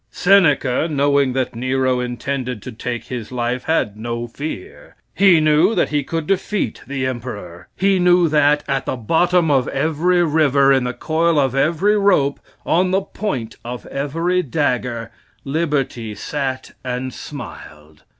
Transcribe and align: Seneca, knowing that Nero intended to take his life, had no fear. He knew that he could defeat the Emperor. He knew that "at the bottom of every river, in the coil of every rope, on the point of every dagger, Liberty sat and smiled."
Seneca, 0.09 0.87
knowing 0.89 1.33
that 1.33 1.55
Nero 1.55 1.99
intended 1.99 2.63
to 2.63 2.71
take 2.71 3.03
his 3.03 3.31
life, 3.31 3.65
had 3.65 3.95
no 3.95 4.25
fear. 4.25 4.95
He 5.13 5.39
knew 5.39 5.75
that 5.75 5.89
he 5.89 6.03
could 6.03 6.25
defeat 6.25 6.81
the 6.87 7.05
Emperor. 7.05 7.67
He 7.77 7.99
knew 7.99 8.27
that 8.27 8.63
"at 8.67 8.87
the 8.87 8.95
bottom 8.95 9.51
of 9.51 9.67
every 9.67 10.23
river, 10.23 10.73
in 10.73 10.85
the 10.85 10.93
coil 10.95 11.37
of 11.37 11.53
every 11.53 11.97
rope, 11.99 12.39
on 12.65 12.89
the 12.89 13.01
point 13.01 13.57
of 13.63 13.85
every 13.85 14.41
dagger, 14.41 15.11
Liberty 15.43 16.15
sat 16.15 16.71
and 16.83 17.13
smiled." 17.13 18.01